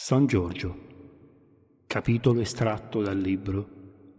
San 0.00 0.26
Giorgio. 0.26 0.76
Capitolo 1.88 2.40
estratto 2.40 3.02
dal 3.02 3.18
libro 3.18 3.68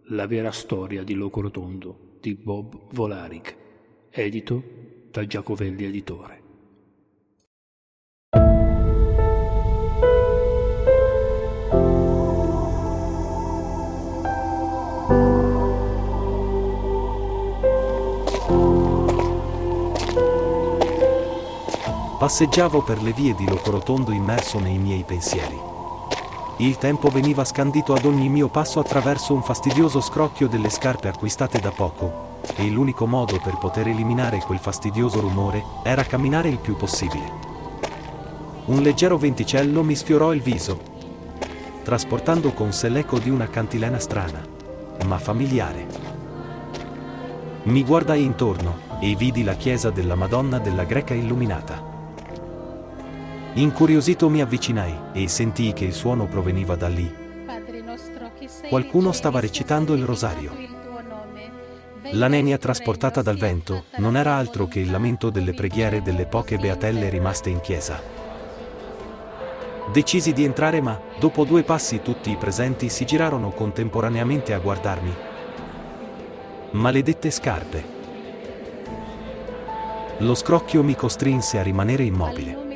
La 0.08 0.28
vera 0.28 0.52
storia 0.52 1.04
di 1.04 1.13
Locorotondo 1.13 2.17
di 2.20 2.36
Bob 2.36 2.91
Volaric, 2.91 3.55
edito 4.10 4.62
da 5.10 5.26
Giacovelli 5.26 5.86
Editore. 5.86 6.44
Passeggiavo 22.20 22.84
per 22.84 23.02
le 23.02 23.14
vie 23.14 23.34
di 23.34 23.48
Locorotondo 23.48 24.11
immerso 24.11 24.59
nei 24.59 24.77
miei 24.77 25.05
pensieri. 25.05 25.68
Il 26.62 26.78
tempo 26.78 27.07
veniva 27.07 27.46
scandito 27.46 27.93
ad 27.93 28.04
ogni 28.04 28.28
mio 28.28 28.50
passo 28.50 28.82
attraverso 28.82 29.33
un 29.33 29.42
fastidioso 29.42 30.02
scrocchio 30.02 30.50
delle 30.50 30.70
scarpe 30.70 31.07
acquistate 31.07 31.57
da 31.61 31.71
poco, 31.71 32.42
e 32.58 32.70
l'unico 32.70 33.08
modo 33.08 33.39
per 33.42 33.58
poter 33.58 33.88
eliminare 33.88 34.39
quel 34.39 34.59
fastidioso 34.59 35.22
rumore 35.22 35.64
era 35.83 36.03
camminare 36.03 36.50
il 36.50 36.58
più 36.58 36.75
possibile. 36.75 37.31
Un 38.66 38.81
leggero 38.81 39.17
venticello 39.17 39.83
mi 39.83 39.95
sfiorò 39.95 40.33
il 40.33 40.42
viso, 40.42 40.78
trasportando 41.81 42.52
con 42.52 42.73
sé 42.73 42.89
l'eco 42.89 43.19
di 43.19 43.30
una 43.30 43.47
cantilena 43.47 43.97
strana, 43.97 44.45
ma 45.05 45.17
familiare. 45.17 45.88
Mi 47.64 47.86
guardai 47.86 48.22
intorno 48.22 48.97
e 49.00 49.16
vidi 49.16 49.45
la 49.45 49.53
chiesa 49.53 49.91
della 49.91 50.16
Madonna 50.16 50.59
della 50.59 50.83
Greca 50.83 51.14
illuminata. 51.14 51.89
Incuriosito 53.59 54.30
mi 54.30 54.39
avvicinai 54.39 54.97
e 55.11 55.27
sentii 55.27 55.73
che 55.73 55.83
il 55.83 55.91
suono 55.91 56.27
proveniva 56.27 56.77
da 56.77 56.88
lì. 56.88 57.13
Qualcuno 58.69 59.11
stava 59.11 59.41
recitando 59.41 59.95
il 59.95 60.05
rosario. 60.05 60.55
La 62.11 62.29
nenia 62.29 62.57
trasportata 62.57 63.21
dal 63.21 63.35
vento 63.35 63.83
non 63.97 64.16
era 64.16 64.35
altro 64.35 64.66
che 64.67 64.79
il 64.79 64.89
lamento 64.89 65.29
delle 65.29 65.53
preghiere 65.53 66.01
delle 66.01 66.25
poche 66.25 66.57
beatelle 66.57 67.09
rimaste 67.09 67.49
in 67.49 67.59
chiesa. 67.59 68.01
Decisi 69.91 70.31
di 70.31 70.45
entrare 70.45 70.79
ma, 70.79 70.97
dopo 71.19 71.44
due 71.44 71.63
passi 71.63 72.01
tutti 72.01 72.31
i 72.31 72.38
presenti 72.38 72.88
si 72.88 73.03
girarono 73.03 73.49
contemporaneamente 73.49 74.53
a 74.53 74.59
guardarmi. 74.59 75.13
Maledette 76.71 77.29
scarpe. 77.29 77.83
Lo 80.19 80.33
scrocchio 80.33 80.81
mi 80.81 80.95
costrinse 80.95 81.59
a 81.59 81.63
rimanere 81.63 82.03
immobile. 82.03 82.69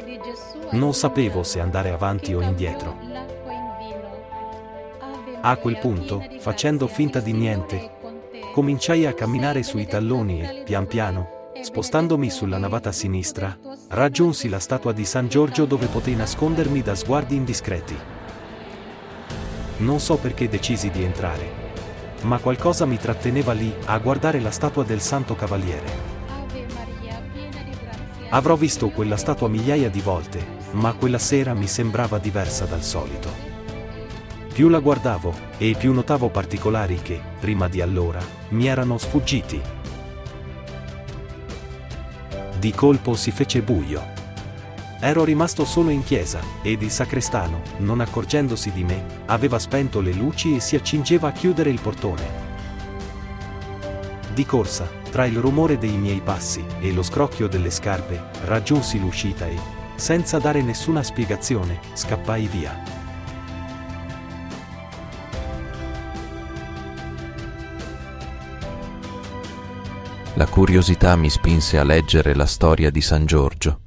Non 0.73 0.95
sapevo 0.95 1.43
se 1.43 1.59
andare 1.59 1.91
avanti 1.91 2.33
o 2.33 2.41
indietro. 2.41 2.97
A 5.41 5.55
quel 5.57 5.77
punto, 5.77 6.23
facendo 6.39 6.87
finta 6.87 7.19
di 7.19 7.31
niente, 7.31 7.91
cominciai 8.51 9.05
a 9.05 9.13
camminare 9.13 9.61
sui 9.61 9.85
talloni 9.85 10.41
e, 10.41 10.63
pian 10.63 10.87
piano, 10.87 11.51
spostandomi 11.61 12.27
sulla 12.31 12.57
navata 12.57 12.91
sinistra, 12.91 13.55
raggiunsi 13.89 14.49
la 14.49 14.57
statua 14.57 14.93
di 14.93 15.05
San 15.05 15.27
Giorgio 15.27 15.65
dove 15.65 15.85
potei 15.85 16.15
nascondermi 16.15 16.81
da 16.81 16.95
sguardi 16.95 17.35
indiscreti. 17.35 17.95
Non 19.77 19.99
so 19.99 20.17
perché 20.17 20.49
decisi 20.49 20.89
di 20.89 21.03
entrare, 21.03 21.51
ma 22.21 22.39
qualcosa 22.39 22.85
mi 22.85 22.97
tratteneva 22.97 23.53
lì 23.53 23.71
a 23.85 23.99
guardare 23.99 24.39
la 24.39 24.51
statua 24.51 24.83
del 24.83 25.01
Santo 25.01 25.35
Cavaliere. 25.35 26.21
Avrò 28.29 28.55
visto 28.55 28.89
quella 28.89 29.17
statua 29.17 29.47
migliaia 29.47 29.91
di 29.91 30.01
volte, 30.01 30.61
ma 30.73 30.93
quella 30.93 31.17
sera 31.17 31.53
mi 31.53 31.67
sembrava 31.67 32.17
diversa 32.17 32.65
dal 32.65 32.83
solito. 32.83 33.51
Più 34.53 34.69
la 34.69 34.79
guardavo, 34.79 35.33
e 35.57 35.75
più 35.77 35.93
notavo 35.93 36.29
particolari 36.29 37.01
che, 37.01 37.19
prima 37.39 37.67
di 37.67 37.81
allora, 37.81 38.21
mi 38.49 38.67
erano 38.67 38.97
sfuggiti. 38.99 39.59
Di 42.59 42.71
colpo 42.71 43.15
si 43.15 43.31
fece 43.31 43.61
buio. 43.61 44.11
Ero 44.99 45.23
rimasto 45.23 45.65
solo 45.65 45.89
in 45.89 46.03
chiesa, 46.03 46.39
ed 46.61 46.81
il 46.81 46.91
sacrestano, 46.91 47.61
non 47.77 47.99
accorgendosi 47.99 48.71
di 48.71 48.83
me, 48.83 49.03
aveva 49.25 49.59
spento 49.59 49.99
le 50.01 50.13
luci 50.13 50.55
e 50.55 50.59
si 50.59 50.75
accingeva 50.75 51.29
a 51.29 51.31
chiudere 51.31 51.71
il 51.71 51.81
portone. 51.81 52.41
Di 54.33 54.45
corsa, 54.45 54.87
tra 55.11 55.25
il 55.25 55.37
rumore 55.37 55.77
dei 55.77 55.97
miei 55.97 56.21
passi 56.21 56.63
e 56.79 56.91
lo 56.93 57.03
scrocchio 57.03 57.47
delle 57.47 57.69
scarpe, 57.69 58.21
raggiunsi 58.45 58.99
l'uscita 58.99 59.45
e, 59.45 59.72
senza 59.95 60.39
dare 60.39 60.61
nessuna 60.61 61.03
spiegazione, 61.03 61.79
scappai 61.93 62.47
via. 62.47 62.93
La 70.35 70.47
curiosità 70.47 71.15
mi 71.15 71.29
spinse 71.29 71.77
a 71.77 71.83
leggere 71.83 72.33
la 72.33 72.47
storia 72.47 72.89
di 72.89 73.01
San 73.01 73.25
Giorgio 73.25 73.79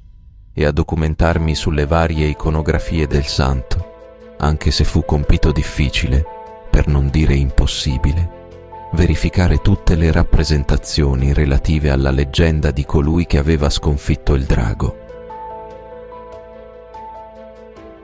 e 0.55 0.65
a 0.65 0.71
documentarmi 0.71 1.57
sulle 1.57 1.87
varie 1.87 2.29
iconografie 2.29 3.09
del 3.09 3.27
santo, 3.27 4.35
anche 4.39 4.71
se 4.71 4.85
fu 4.85 5.05
compito 5.05 5.51
difficile, 5.51 6.25
per 6.71 6.87
non 6.87 7.09
dire 7.09 7.35
impossibile, 7.35 8.89
verificare 8.93 9.59
tutte 9.59 9.97
le 9.97 10.13
rappresentazioni 10.13 11.33
relative 11.33 11.91
alla 11.91 12.13
leggenda 12.13 12.71
di 12.71 12.85
colui 12.85 13.27
che 13.27 13.39
aveva 13.39 13.69
sconfitto 13.69 14.35
il 14.35 14.45
drago. 14.45 15.06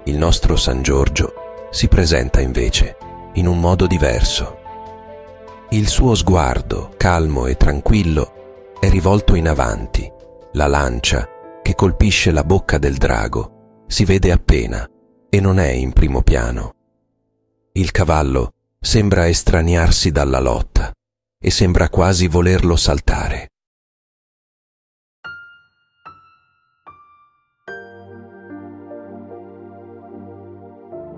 Il 0.05 0.17
nostro 0.17 0.57
San 0.57 0.83
Giorgio 0.83 1.69
si 1.71 1.87
presenta 1.87 2.41
invece 2.41 2.97
in 3.35 3.47
un 3.47 3.61
modo 3.61 3.87
diverso. 3.87 4.59
Il 5.71 5.87
suo 5.87 6.17
sguardo, 6.17 6.93
calmo 6.97 7.47
e 7.47 7.57
tranquillo, 7.57 8.75
è 8.81 8.91
rivolto 8.91 9.37
in 9.37 9.49
avanti. 9.49 10.11
La 10.55 10.67
lancia, 10.67 11.29
che 11.63 11.77
colpisce 11.77 12.33
la 12.33 12.43
bocca 12.43 12.79
del 12.79 12.97
drago, 12.97 13.85
si 13.87 14.05
vede 14.05 14.33
appena 14.33 14.87
e 15.31 15.41
non 15.41 15.61
è 15.61 15.71
in 15.71 15.93
primo 15.93 16.23
piano. 16.23 16.75
Il 17.73 17.93
cavallo 17.93 18.51
sembra 18.81 19.29
estraniarsi 19.29 20.11
dalla 20.11 20.41
lotta 20.41 20.91
e 21.39 21.51
sembra 21.51 21.89
quasi 21.89 22.27
volerlo 22.27 22.75
saltare. 22.75 23.52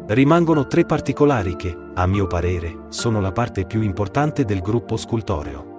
Rimangono 0.07 0.67
tre 0.67 0.85
particolari 0.85 1.57
che, 1.57 1.75
a 1.95 2.07
mio 2.07 2.27
parere, 2.27 2.85
sono 2.91 3.23
la 3.23 3.33
parte 3.33 3.65
più 3.65 3.81
importante 3.81 4.45
del 4.45 4.61
gruppo 4.61 4.99
scultoreo. 4.99 5.73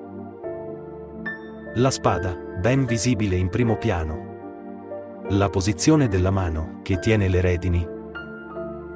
La 1.75 1.91
spada, 1.91 2.35
ben 2.59 2.85
visibile 2.85 3.35
in 3.35 3.50
primo 3.50 3.78
piano. 3.78 5.24
La 5.30 5.50
posizione 5.50 6.08
della 6.08 6.31
mano, 6.31 6.80
che 6.81 6.97
tiene 6.97 7.28
le 7.28 7.40
redini. 7.40 7.88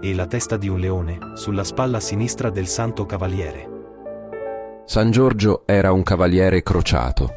E 0.01 0.15
la 0.15 0.25
testa 0.25 0.57
di 0.57 0.67
un 0.67 0.79
leone, 0.79 1.19
sulla 1.35 1.63
spalla 1.63 1.99
sinistra 1.99 2.49
del 2.49 2.65
Santo 2.65 3.05
Cavaliere. 3.05 3.69
San 4.85 5.11
Giorgio 5.11 5.61
era 5.67 5.91
un 5.91 6.01
cavaliere 6.01 6.63
crociato. 6.63 7.33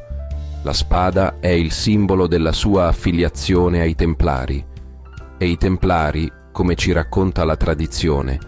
La 0.63 0.73
spada 0.73 1.41
è 1.41 1.49
il 1.49 1.71
simbolo 1.71 2.27
della 2.27 2.53
sua 2.53 2.87
affiliazione 2.87 3.83
ai 3.83 3.95
Templari. 3.95 4.65
E 5.37 5.47
i 5.47 5.59
Templari 5.59 6.41
come 6.53 6.77
ci 6.77 6.93
racconta 6.93 7.45
la 7.45 7.57
tradizione, 7.57 8.39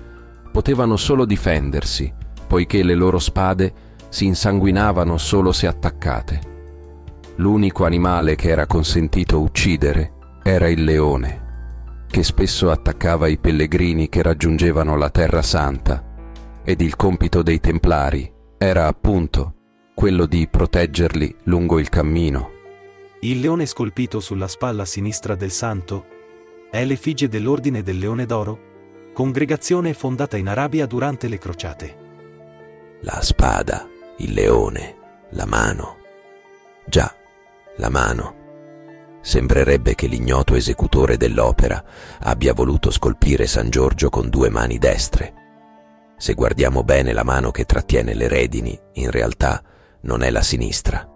potevano 0.53 0.97
solo 0.97 1.25
difendersi, 1.25 2.13
poiché 2.47 2.85
le 2.85 2.95
loro 2.95 3.19
spade 3.19 3.73
si 4.09 4.27
insanguinavano 4.27 5.17
solo 5.19 5.51
se 5.51 5.67
attaccate. 5.67 6.53
L'unico 7.37 7.85
animale 7.85 8.37
che 8.37 8.51
era 8.51 8.67
consentito 8.67 9.41
uccidere 9.41 10.13
era 10.45 10.69
il 10.69 10.85
leone, 10.85 12.05
che 12.09 12.23
spesso 12.23 12.71
attaccava 12.71 13.27
i 13.27 13.39
pellegrini 13.39 14.09
che 14.09 14.23
raggiungevano 14.23 14.97
la 14.97 15.11
Terra 15.11 15.43
Santa, 15.43 16.05
ed 16.63 16.81
il 16.81 16.95
compito 16.95 17.43
dei 17.43 17.59
Templari 17.59 18.33
era 18.57 18.87
appunto 18.87 19.55
quello 19.95 20.27
di 20.27 20.47
proteggerli 20.49 21.35
lungo 21.45 21.81
il 21.81 21.89
cammino. 21.89 22.51
Il 23.21 23.41
leone 23.41 23.67
scolpito 23.67 24.21
sulla 24.21 24.49
spalla 24.49 24.85
sinistra 24.85 25.35
del 25.35 25.51
santo 25.51 26.13
è 26.75 26.85
l'effigie 26.85 27.29
dell'Ordine 27.29 27.85
del 27.85 27.99
Leone 27.99 28.27
d'Oro, 28.27 29.13
congregazione 29.15 29.95
fondata 29.95 30.37
in 30.37 30.49
Arabia 30.49 30.87
durante 30.87 31.29
le 31.29 31.39
crociate. 31.39 31.97
La 33.03 33.23
spada, 33.23 33.89
il 34.17 34.33
leone, 34.33 34.97
la 35.31 35.47
mano. 35.47 35.99
Già, 36.85 37.15
la 37.77 37.89
mano. 37.91 39.19
Sembrerebbe 39.21 39.95
che 39.95 40.09
l'ignoto 40.09 40.57
esecutore 40.57 41.17
dell'opera 41.17 41.81
abbia 42.19 42.53
voluto 42.53 42.91
scolpire 42.91 43.47
San 43.47 43.71
Giorgio 43.71 44.11
con 44.11 44.29
due 44.29 44.51
mani 44.51 44.77
destre. 44.77 45.33
Se 46.17 46.35
guardiamo 46.35 46.83
bene 46.83 47.13
la 47.13 47.23
mano 47.23 47.53
che 47.53 47.67
trattiene 47.67 48.15
le 48.15 48.27
redini, 48.27 48.77
in 48.95 49.13
realtà 49.13 49.63
non 50.01 50.25
è 50.25 50.31
la 50.31 50.43
sinistra. 50.43 51.09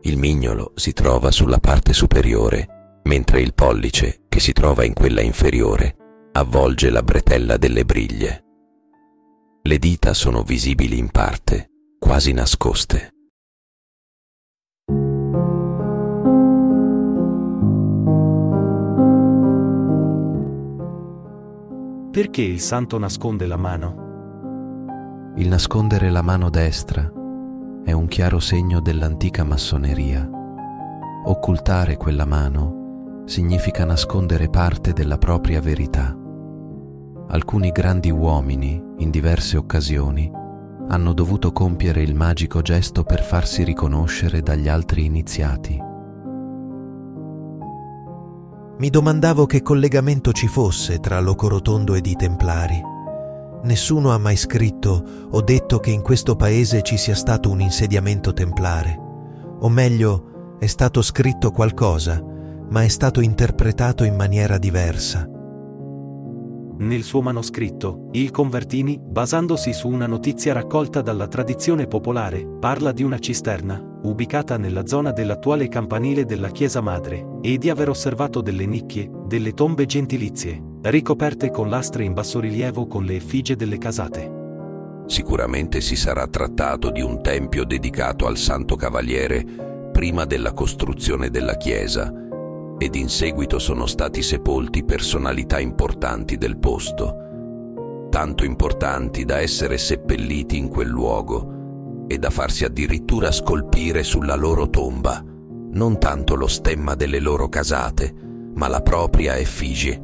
Il 0.00 0.16
mignolo 0.16 0.72
si 0.74 0.94
trova 0.94 1.30
sulla 1.30 1.58
parte 1.58 1.92
superiore 1.92 2.78
mentre 3.02 3.40
il 3.40 3.52
pollice, 3.54 4.22
che 4.40 4.46
si 4.46 4.52
trova 4.54 4.84
in 4.84 4.94
quella 4.94 5.20
inferiore, 5.20 5.96
avvolge 6.32 6.88
la 6.88 7.02
bretella 7.02 7.58
delle 7.58 7.84
briglie. 7.84 8.44
Le 9.62 9.78
dita 9.78 10.14
sono 10.14 10.42
visibili 10.42 10.96
in 10.96 11.10
parte, 11.10 11.68
quasi 11.98 12.32
nascoste. 12.32 13.10
Perché 22.10 22.40
il 22.40 22.60
santo 22.60 22.98
nasconde 22.98 23.46
la 23.46 23.58
mano? 23.58 25.34
Il 25.36 25.48
nascondere 25.48 26.08
la 26.08 26.22
mano 26.22 26.48
destra 26.48 27.02
è 27.84 27.92
un 27.92 28.06
chiaro 28.08 28.40
segno 28.40 28.80
dell'antica 28.80 29.44
massoneria. 29.44 30.26
Occultare 31.26 31.98
quella 31.98 32.24
mano 32.24 32.79
significa 33.30 33.84
nascondere 33.84 34.48
parte 34.48 34.92
della 34.92 35.16
propria 35.16 35.60
verità. 35.60 36.16
Alcuni 37.28 37.70
grandi 37.70 38.10
uomini, 38.10 38.82
in 38.98 39.10
diverse 39.10 39.56
occasioni, 39.56 40.28
hanno 40.88 41.12
dovuto 41.12 41.52
compiere 41.52 42.02
il 42.02 42.16
magico 42.16 42.60
gesto 42.60 43.04
per 43.04 43.22
farsi 43.22 43.62
riconoscere 43.62 44.42
dagli 44.42 44.66
altri 44.66 45.04
iniziati. 45.04 45.80
Mi 48.78 48.90
domandavo 48.90 49.46
che 49.46 49.62
collegamento 49.62 50.32
ci 50.32 50.48
fosse 50.48 50.98
tra 50.98 51.20
Locorotondo 51.20 51.94
ed 51.94 52.06
i 52.06 52.16
Templari. 52.16 52.82
Nessuno 53.62 54.10
ha 54.10 54.18
mai 54.18 54.36
scritto 54.36 55.04
o 55.30 55.40
detto 55.40 55.78
che 55.78 55.92
in 55.92 56.02
questo 56.02 56.34
paese 56.34 56.82
ci 56.82 56.96
sia 56.96 57.14
stato 57.14 57.48
un 57.48 57.60
insediamento 57.60 58.32
templare. 58.32 58.98
O 59.60 59.68
meglio, 59.68 60.56
è 60.58 60.66
stato 60.66 61.00
scritto 61.00 61.52
qualcosa, 61.52 62.24
ma 62.70 62.82
è 62.82 62.88
stato 62.88 63.20
interpretato 63.20 64.04
in 64.04 64.14
maniera 64.14 64.58
diversa. 64.58 65.28
Nel 66.78 67.02
suo 67.02 67.20
manoscritto, 67.20 68.08
il 68.12 68.30
Convertini, 68.30 68.98
basandosi 68.98 69.72
su 69.74 69.88
una 69.88 70.06
notizia 70.06 70.54
raccolta 70.54 71.02
dalla 71.02 71.28
tradizione 71.28 71.86
popolare, 71.86 72.46
parla 72.58 72.92
di 72.92 73.02
una 73.02 73.18
cisterna, 73.18 73.98
ubicata 74.04 74.56
nella 74.56 74.86
zona 74.86 75.10
dell'attuale 75.10 75.68
campanile 75.68 76.24
della 76.24 76.48
Chiesa 76.48 76.80
Madre, 76.80 77.38
e 77.42 77.58
di 77.58 77.68
aver 77.68 77.90
osservato 77.90 78.40
delle 78.40 78.64
nicchie, 78.64 79.10
delle 79.26 79.52
tombe 79.52 79.84
gentilizie, 79.84 80.62
ricoperte 80.82 81.50
con 81.50 81.68
lastre 81.68 82.04
in 82.04 82.14
bassorilievo 82.14 82.86
con 82.86 83.04
le 83.04 83.16
effigie 83.16 83.56
delle 83.56 83.76
casate. 83.76 84.38
Sicuramente 85.04 85.82
si 85.82 85.96
sarà 85.96 86.26
trattato 86.28 86.90
di 86.90 87.02
un 87.02 87.20
tempio 87.20 87.64
dedicato 87.64 88.26
al 88.26 88.38
Santo 88.38 88.76
Cavaliere 88.76 89.44
prima 89.92 90.24
della 90.24 90.54
costruzione 90.54 91.28
della 91.28 91.56
chiesa 91.56 92.28
ed 92.82 92.94
in 92.94 93.10
seguito 93.10 93.58
sono 93.58 93.84
stati 93.84 94.22
sepolti 94.22 94.84
personalità 94.84 95.60
importanti 95.60 96.38
del 96.38 96.56
posto, 96.56 98.08
tanto 98.08 98.42
importanti 98.42 99.26
da 99.26 99.38
essere 99.38 99.76
seppelliti 99.76 100.56
in 100.56 100.68
quel 100.68 100.88
luogo 100.88 102.06
e 102.08 102.16
da 102.16 102.30
farsi 102.30 102.64
addirittura 102.64 103.32
scolpire 103.32 104.02
sulla 104.02 104.34
loro 104.34 104.70
tomba, 104.70 105.22
non 105.72 105.98
tanto 105.98 106.34
lo 106.36 106.46
stemma 106.46 106.94
delle 106.94 107.20
loro 107.20 107.50
casate, 107.50 108.14
ma 108.54 108.66
la 108.66 108.80
propria 108.80 109.36
effigie. 109.36 110.00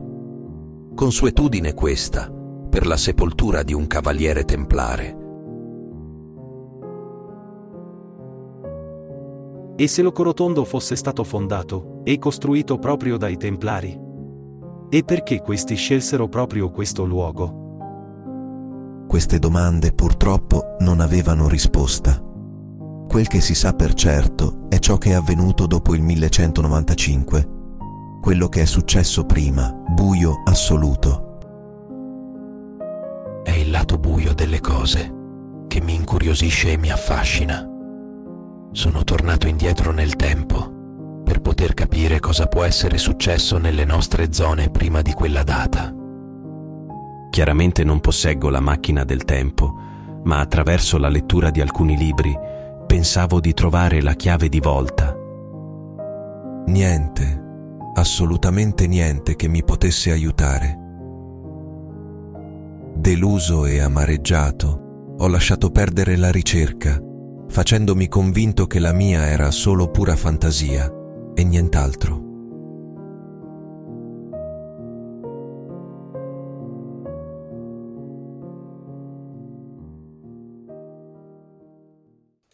Consuetudine 0.95 1.73
questa 1.73 2.31
per 2.69 2.87
la 2.87 2.99
sepoltura 2.99 3.63
di 3.63 3.73
un 3.73 3.87
cavaliere 3.87 4.45
templare. 4.45 5.26
E 9.79 9.89
se 9.89 10.01
Locorotondo 10.01 10.65
fosse 10.65 10.97
stato 10.97 11.23
fondato 11.23 12.01
e 12.03 12.19
costruito 12.19 12.79
proprio 12.79 13.19
dai 13.19 13.37
Templari? 13.37 14.05
E 14.89 15.05
perché 15.05 15.43
questi 15.43 15.75
scelsero 15.75 16.29
proprio 16.29 16.71
questo 16.71 17.05
luogo? 17.05 17.65
Queste 19.07 19.39
domande 19.39 19.93
purtroppo 19.93 20.77
non 20.81 21.01
avevano 21.01 21.47
risposta. 21.47 22.19
Quel 23.07 23.27
che 23.27 23.43
si 23.43 23.55
sa 23.55 23.75
per 23.75 23.93
certo 23.93 24.67
è 24.71 24.79
ciò 24.79 24.97
che 24.97 25.11
è 25.11 25.13
avvenuto 25.13 25.67
dopo 25.67 25.95
il 25.95 26.01
1195. 26.01 27.49
Quello 28.23 28.49
che 28.49 28.63
è 28.63 28.65
successo 28.65 29.27
prima, 29.27 29.71
buio 29.71 30.41
assoluto. 30.47 31.39
È 33.45 33.51
il 33.51 33.71
lato 33.71 33.99
buio 33.99 34.33
delle 34.33 34.61
cose 34.61 35.13
che 35.69 35.83
mi 35.83 35.95
incuriosisce 35.95 36.73
e 36.73 36.79
mi 36.79 36.91
affascina. 36.91 37.76
Sono 38.77 39.05
tornato 39.05 39.49
indietro 39.49 39.91
nel 39.91 40.17
tempo 40.17 41.23
per 41.25 41.41
poter 41.41 41.73
capire 41.73 42.21
cosa 42.21 42.45
può 42.45 42.63
essere 42.63 42.99
successo 42.99 43.57
nelle 43.57 43.87
nostre 43.87 44.35
zone 44.35 44.69
prima 44.69 45.01
di 45.01 45.15
quella 45.15 45.43
data. 45.43 45.95
Chiaramente 47.31 47.85
non 47.85 48.01
posseggo 48.01 48.51
la 48.51 48.61
macchina 48.61 49.03
del 49.05 49.25
tempo, 49.25 49.73
ma 50.25 50.41
attraverso 50.41 50.99
la 50.99 51.09
lettura 51.09 51.49
di 51.49 51.63
alcuni 51.63 51.97
libri 51.97 52.39
pensavo 52.87 53.41
di 53.41 53.55
trovare 53.55 54.03
la 54.03 54.13
chiave 54.13 54.51
di 54.51 54.61
volta. 54.61 55.17
Niente, 56.67 57.45
assolutamente 57.95 58.87
niente 58.87 59.37
che 59.37 59.49
mi 59.49 59.65
potesse 59.65 60.11
aiutare. 60.11 60.79
Deluso 62.95 63.65
e 63.65 63.81
amareggiato, 63.81 65.15
ho 65.17 65.29
lasciato 65.29 65.71
perdere 65.71 66.17
la 66.17 66.31
ricerca, 66.31 67.01
facendomi 67.49 68.09
convinto 68.09 68.67
che 68.67 68.79
la 68.79 68.93
mia 68.93 69.27
era 69.27 69.51
solo 69.51 69.91
pura 69.91 70.17
fantasia 70.17 70.91
e 71.35 71.45
nient'altro. 71.45 72.26